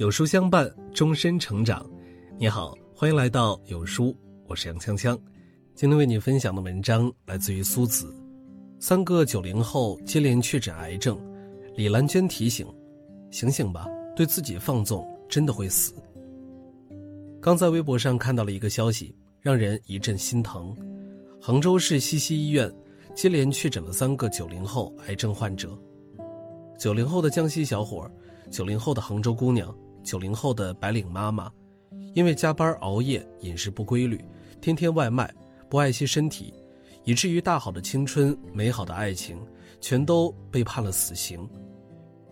[0.00, 1.86] 有书相伴，终身成长。
[2.38, 4.16] 你好，欢迎来到有书，
[4.46, 5.14] 我是杨锵锵。
[5.74, 8.10] 今天为你分享的文章来自于苏子。
[8.78, 11.20] 三个九零后接连确诊癌症，
[11.76, 12.66] 李兰娟提醒：
[13.30, 13.86] 醒醒吧，
[14.16, 15.92] 对自己放纵真的会死。
[17.38, 20.74] 刚在微博上看到了一个消息，让人一阵心疼。
[21.42, 22.74] 杭州市西溪医院
[23.14, 25.78] 接连确诊了三个九零后癌症患者。
[26.78, 28.10] 九零后的江西小伙，
[28.50, 29.70] 九零后的杭州姑娘。
[30.02, 31.50] 九零后的白领妈妈，
[32.14, 34.22] 因为加班熬夜、饮食不规律、
[34.60, 35.32] 天天外卖、
[35.68, 36.52] 不爱惜身体，
[37.04, 39.38] 以至于大好的青春、美好的爱情，
[39.80, 41.48] 全都被判了死刑。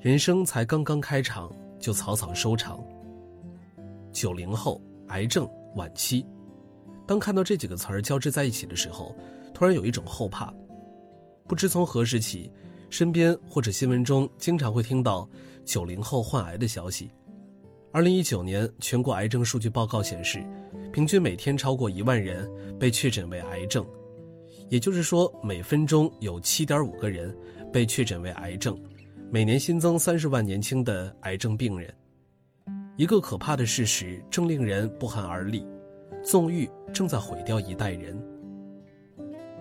[0.00, 2.82] 人生才刚刚开场，就草草收场。
[4.12, 6.24] 九零后癌症晚期，
[7.06, 9.14] 当看到这几个词儿交织在一起的时候，
[9.52, 10.52] 突然有一种后怕。
[11.46, 12.50] 不知从何时起，
[12.88, 15.28] 身边或者新闻中经常会听到
[15.64, 17.10] 九零后患癌的消息。
[17.92, 20.44] 二零一九年全国癌症数据报告显示，
[20.92, 22.46] 平均每天超过一万人
[22.78, 23.86] 被确诊为癌症，
[24.68, 27.34] 也就是说，每分钟有七点五个人
[27.72, 28.78] 被确诊为癌症，
[29.30, 31.92] 每年新增三十万年轻的癌症病人。
[32.96, 35.66] 一个可怕的事实正令人不寒而栗：
[36.22, 38.20] 纵欲正在毁掉一代人。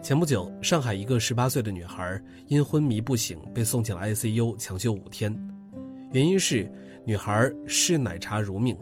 [0.01, 5.33] 前不久，上海一个十八岁的女孩因昏迷不醒被送进了 ICU 抢救五天，
[6.11, 6.69] 原因是。
[7.07, 8.75] 女孩视奶茶如命，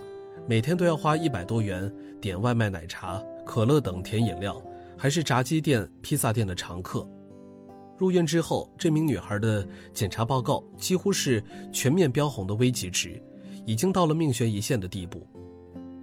[0.48, 4.62] 每天都要花一百多元点外卖、奶茶、可乐等甜饮料，
[4.98, 7.06] 还是炸鸡店、披萨店的常客。
[7.98, 13.22] 入院之后，这名女孩的检查报告几乎是全面标红的危急值，
[13.66, 15.28] 已经到了命悬一线的地步。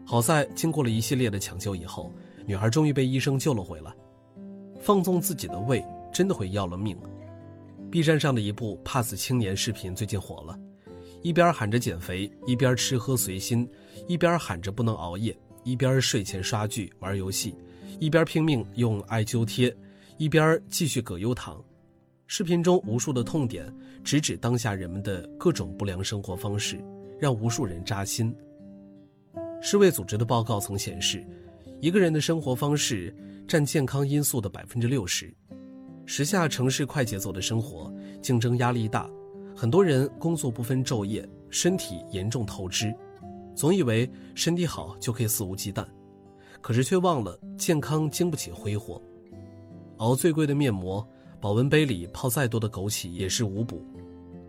[0.04, 2.12] 好在经过了一系列的抢救以后，
[2.44, 3.90] 女孩终于被医生救了回来。
[4.78, 5.82] 放纵自己的胃
[6.12, 6.98] 真的会要了命。
[7.90, 10.58] B 站上的一部“怕死青年”视频最近火了。
[11.22, 13.68] 一边喊着减肥，一边吃喝随心，
[14.08, 17.54] 一边喊着不能熬夜，一边睡前刷剧玩游戏，
[17.98, 19.74] 一边拼命用艾灸贴，
[20.16, 21.62] 一边继续葛优躺。
[22.26, 26.82] 视频中无数的痛点直指当下人们的各种不良生活方式，
[27.18, 28.34] 让无数人扎心。
[29.60, 31.22] 世卫组织的报告曾显示，
[31.80, 33.14] 一个人的生活方式
[33.46, 35.34] 占健康因素的百分之六十。
[36.06, 37.92] 时下城市快节奏的生活，
[38.22, 39.10] 竞争压力大。
[39.60, 42.90] 很多人工作不分昼夜，身体严重透支，
[43.54, 45.84] 总以为身体好就可以肆无忌惮，
[46.62, 48.98] 可是却忘了健康经不起挥霍。
[49.98, 51.06] 熬最贵的面膜，
[51.42, 53.84] 保温杯里泡再多的枸杞也是无补。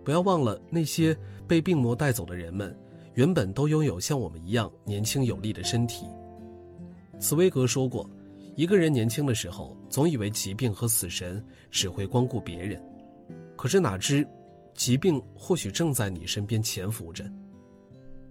[0.06, 1.14] 不要忘了那些
[1.46, 2.74] 被病魔带走的人们，
[3.16, 6.06] 原本都拥有像我们一样年轻有力的身体。
[7.20, 8.10] 茨威格说过，
[8.56, 12.82] 一个人年轻的时候，总以为疾病和死神只会光顾别人，
[13.58, 14.26] 可是哪知。
[14.82, 17.24] 疾病或许正在你身边潜伏着，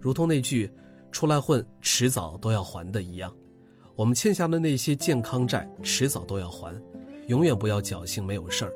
[0.01, 0.69] 如同那句
[1.09, 3.33] “出来混，迟早都要还”的一样，
[3.95, 6.75] 我们欠下的那些健康债，迟早都要还。
[7.27, 8.71] 永远不要侥幸没有事儿，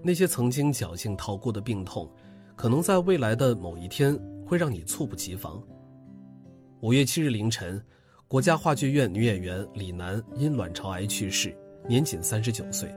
[0.00, 2.08] 那些曾经侥幸逃过的病痛，
[2.54, 5.60] 可能在未来的某一天会让你猝不及防。
[6.82, 7.84] 五月七日凌晨，
[8.28, 11.52] 国家话剧院女演员李楠因卵巢癌去世，
[11.88, 12.88] 年仅三十九岁。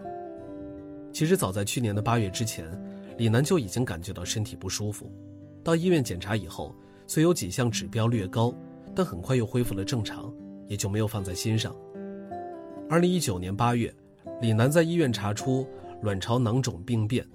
[1.12, 2.72] 其实早在去年的八月之前。
[3.18, 5.12] 李楠就已经感觉到身体不舒服，
[5.64, 8.54] 到医院检查以后，虽有几项指标略高，
[8.96, 10.34] 但很快又恢复了正常，
[10.68, 11.76] 也就没有放在心上。
[12.90, 13.94] 二零一九年八月，
[14.42, 15.68] 李楠在医院查出
[16.02, 17.26] 卵巢囊肿病变，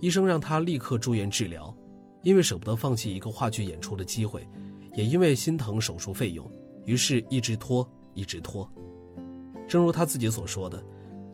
[0.00, 1.74] 医生让他立刻住院治疗，
[2.22, 4.48] 因为舍不得放弃一个话剧演出的机会，
[4.94, 6.50] 也因为心疼手术费用，
[6.84, 8.68] 于是一直拖，一直拖。
[9.68, 10.82] 正如他自己所说的，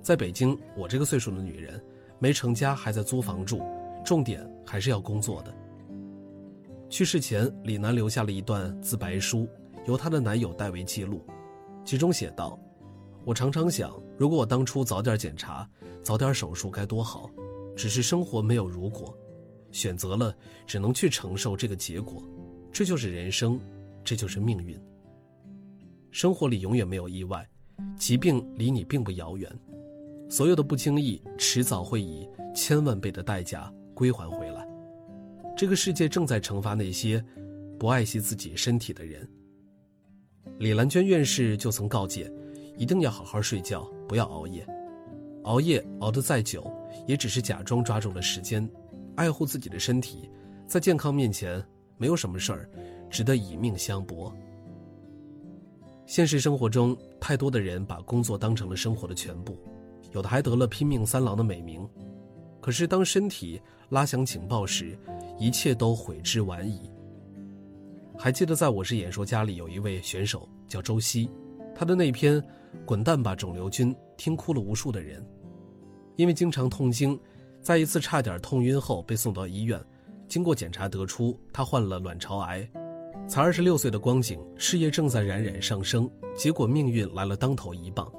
[0.03, 1.83] 在北京，我这个岁数的女人，
[2.19, 3.60] 没成家还在租房住。
[4.05, 5.55] 重点还是要工作的。
[6.88, 9.49] 去世前，李楠留下了一段自白书，
[9.87, 11.25] 由她的男友代为记录，
[11.84, 12.59] 其中写道
[13.25, 15.69] ：“我常常想，如果我当初早点检查，
[16.03, 17.31] 早点手术该多好。
[17.77, 19.16] 只是生活没有如果，
[19.71, 20.34] 选择了，
[20.66, 22.22] 只能去承受这个结果。
[22.72, 23.59] 这就是人生，
[24.04, 24.77] 这就是命运。
[26.10, 27.48] 生活里永远没有意外，
[27.97, 29.51] 疾病离你并不遥远，
[30.28, 34.67] 所有的不经意，迟早会以千万倍的代价。”归还回来，
[35.55, 37.23] 这个世界正在惩罚那些
[37.79, 39.29] 不爱惜自己身体的人。
[40.59, 42.33] 李兰娟院士就曾告诫，
[42.79, 44.67] 一定要好好睡觉，不要熬夜。
[45.43, 46.73] 熬夜熬得再久，
[47.07, 48.67] 也只是假装抓住了时间。
[49.17, 50.31] 爱护自己的身体，
[50.67, 51.63] 在健康面前，
[51.99, 52.71] 没有什么事儿
[53.11, 54.35] 值得以命相搏。
[56.07, 59.59] 现实生活中，太多的人把工作当成了生活的全部，
[60.13, 61.87] 有的还得了“拼命三郎”的美名。
[62.60, 64.98] 可是，当身体拉响警报时，
[65.39, 66.91] 一切都悔之晚矣。
[68.18, 71.30] 还记得在我是演说家里有一位选手叫周希，
[71.74, 72.34] 他的那篇
[72.84, 75.27] 《滚蛋吧肿瘤君》听哭了无数的人，
[76.16, 77.18] 因为经常痛经，
[77.62, 79.83] 在一次差点痛晕后被送到医院，
[80.28, 82.68] 经过检查得出他患了卵巢癌，
[83.27, 88.13] 才二十六岁的光景，事业正在冉冉上升，结果命运来了当头一棒，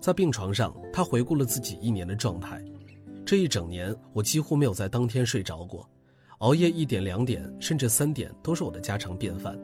[0.00, 2.60] 在病床上，他回顾了自己一年的状态，
[3.30, 5.88] 这一整年我几乎没有在当天睡着过。
[6.38, 9.56] 熬夜一点、两点，甚至三点都是我的家常便饭。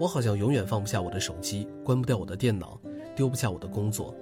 [0.00, 2.76] 我好像永远放不下我的手机，关不掉我的电脑，
[3.14, 4.12] 丢不下我的工作。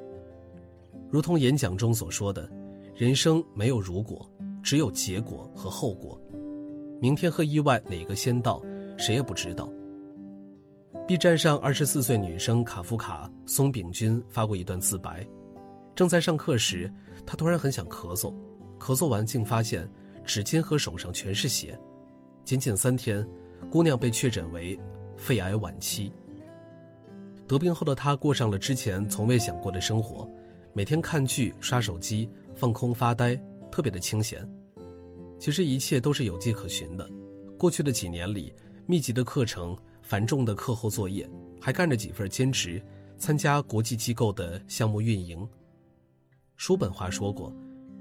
[1.11, 2.47] 如同演讲中所说的，
[2.95, 4.31] 人生没有如果，
[4.63, 6.21] 只有结果和后果。
[7.01, 8.61] 明天和意外哪个先到，
[8.99, 9.67] 谁也不知道。
[11.09, 15.27] B 站上二十四岁女生卡夫卡松饼君发过一段自白：
[15.95, 16.93] 正在上课时，
[17.25, 18.31] 她突然很想咳嗽，
[18.79, 19.89] 咳嗽完竟发现。
[20.27, 21.79] 指尖和手上全是血，
[22.47, 23.29] 仅仅三天，
[23.71, 24.81] 姑娘被确诊为
[25.19, 26.11] 肺癌晚期。
[27.47, 30.27] 得病后的她过上了之前从未想过的生活，
[30.73, 33.39] 每天看剧、刷手机、放空发呆，
[33.71, 34.49] 特别的清闲。
[35.39, 37.07] 其实一切都是有迹可循的。
[37.59, 38.55] 过去的几年里，
[38.87, 41.29] 密集的课程、繁重的课后作业，
[41.61, 42.83] 还干着几份兼职，
[43.19, 45.47] 参加国际机构的项目运营。
[46.57, 47.55] 叔本华说过，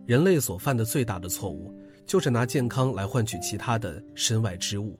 [0.05, 1.73] 人类所犯的最大的错误。
[2.05, 4.99] 就是拿健康来换取其他的身外之物，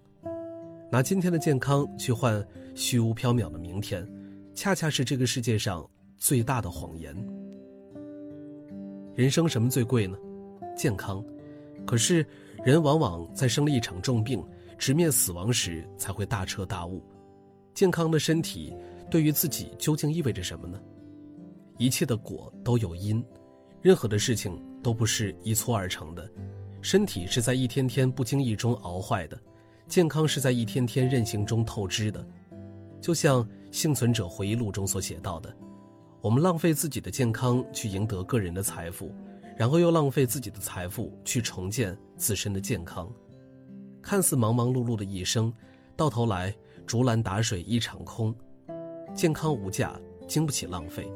[0.90, 2.42] 拿今天的健康去换
[2.76, 4.08] 虚无缥缈的明天，
[4.56, 5.86] 恰恰是这个世界上
[6.18, 7.14] 最大的谎言。
[9.16, 10.18] 人生什么最贵呢？
[10.78, 11.22] 健康。
[11.86, 12.26] 可是
[12.64, 14.42] 人往往在生了一场重病、
[14.78, 17.04] 直面死亡时才会大彻大悟。
[17.74, 18.74] 健康的身体
[19.12, 20.80] 对于自己究竟意味着什么呢？
[21.78, 23.22] 一切的果都有因，
[23.82, 26.30] 任何的事情都不是一蹴而成的。
[26.82, 29.40] 身体是在一天天不经意中熬坏的，
[29.88, 32.24] 健康是在一天天任性中透支的。
[33.02, 35.52] 就像幸存者回忆录中所写到的，
[36.22, 39.12] 我们浪费自己的健康去赢得个人的财富，
[39.58, 43.10] 然后又浪费自己的财富去重建自身的健康。
[44.02, 45.52] 看似忙忙碌碌的一生，
[45.96, 46.54] 到头来
[46.86, 48.36] 竹篮打水一场空。
[49.16, 49.98] 健康无价，
[50.28, 51.10] 经不起浪费。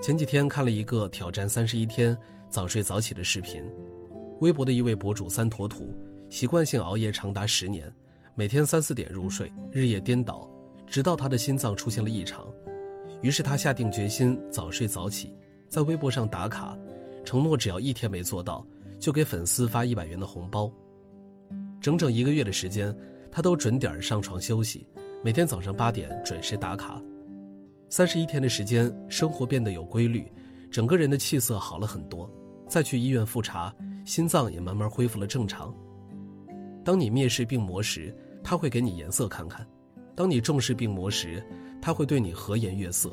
[0.00, 2.16] 前几天看了一个挑战三十一天
[2.54, 3.60] 早睡早起的视频。
[4.40, 5.92] 微博的一位博主三坨土，
[6.30, 7.92] 习惯性熬夜长达十年，
[8.36, 10.48] 每天三四点入睡，日夜颠倒，
[10.86, 12.46] 直到他的心脏出现了异常。
[13.22, 15.36] 于是他下定决心早睡早起，
[15.68, 16.78] 在微博上打卡，
[17.24, 18.64] 承诺只要一天没做到，
[19.00, 20.72] 就给粉丝发一百元的红包。
[21.80, 22.96] 整整一个月的时间，
[23.32, 24.86] 他都准点上床休息，
[25.24, 27.02] 每天早上八点准时打卡。
[27.90, 30.30] 三十一天的时间，生活变得有规律，
[30.70, 32.30] 整个人的气色好了很多。
[32.74, 33.72] 再去医院复查。
[34.04, 35.72] 心脏也慢慢恢复了正常。
[36.84, 38.12] 当你蔑视病魔时，
[38.42, 39.64] 他会给你颜色看看；
[40.16, 41.40] 当你重视病魔时，
[41.80, 43.12] 他会对你和颜悦色。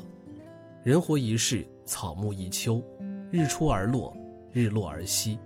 [0.82, 2.82] 人活一世，草木一秋，
[3.30, 4.12] 日出而落，
[4.50, 5.38] 日落而息，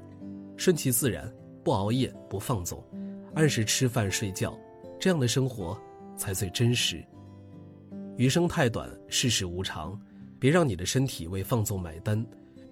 [0.57, 1.31] 顺其自然，
[1.63, 2.83] 不熬夜，不放纵，
[3.35, 4.59] 按时吃饭睡觉，
[4.99, 5.79] 这样的生活
[6.17, 7.05] 才最真实。
[8.17, 10.01] 余生太短，世事无常，
[10.41, 12.27] 别让你的身体为放纵买单，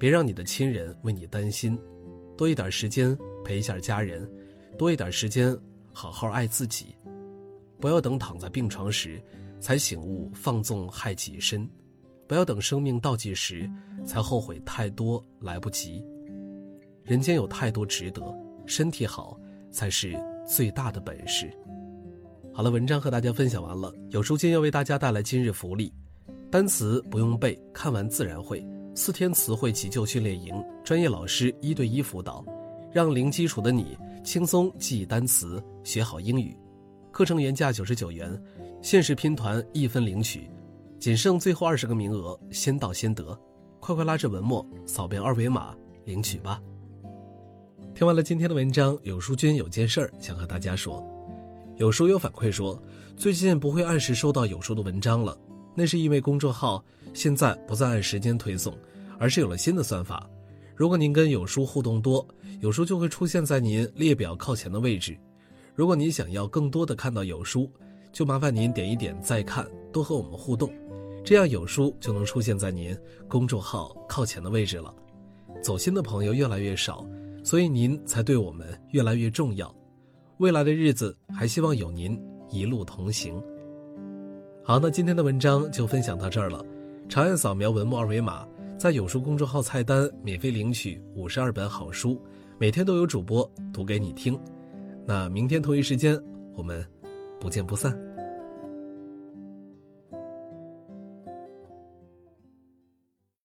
[0.04, 1.78] 别让你的亲人为你担心。
[2.36, 4.30] 多一点时间陪一下家人，
[4.76, 5.56] 多一点时间
[5.94, 6.94] 好好爱自己，
[7.80, 9.18] 不要等躺在病床时
[9.60, 11.66] 才醒悟放纵害己身，
[12.26, 13.66] 不要等生命倒计时
[14.04, 16.04] 才后悔太多来不及。
[17.02, 18.22] 人间有太多值得，
[18.66, 20.14] 身体好才是
[20.46, 21.50] 最大的本事。
[22.52, 25.90] 好了，文章和大家分享完了，有书君要为大家带来今日福利，
[26.50, 28.62] 单词不用背，看完自然会。
[28.96, 32.44] 四天词汇急救训练营，专业老师一对一辅导，
[32.92, 36.56] 让零基础的你轻松记忆单词，学好英语。
[37.10, 38.40] 课程原价九十九元，
[38.82, 40.48] 限时拼团一分领取，
[41.00, 43.36] 仅剩最后二十个名额，先到先得，
[43.80, 45.74] 快快拉着文末扫描二维码
[46.04, 46.62] 领取吧。
[47.96, 51.04] 听完了今天的文章，有书君有件事儿想和大家说。
[51.78, 52.80] 有书友反馈说，
[53.16, 55.36] 最近不会按时收到有书的文章了。
[55.76, 56.84] 那是因为公众号
[57.14, 58.76] 现在不再按时间推送，
[59.18, 60.28] 而是有了新的算法。
[60.76, 62.26] 如果您跟有书互动多，
[62.60, 65.16] 有书就会出现在您列表靠前的位置。
[65.74, 67.70] 如果您想要更多的看到有书，
[68.12, 70.72] 就麻烦您点一点再看，多和我们互动，
[71.24, 72.96] 这样有书就能出现在您
[73.28, 74.92] 公众号靠前的位置了。
[75.62, 77.06] 走心的朋友越来越少，
[77.42, 79.74] 所以您才对我们越来越重要。
[80.38, 83.40] 未来的日子，还希望有您一路同行。
[84.64, 86.64] 好，那今天的文章就分享到这儿了。
[87.14, 88.44] 长按扫描文末二维码，
[88.76, 92.20] 在有书公众号菜单免费领取五十二本好书，
[92.58, 94.36] 每天都有主播读给你听。
[95.06, 96.20] 那明天同一时间，
[96.56, 96.84] 我们
[97.38, 97.96] 不见不散。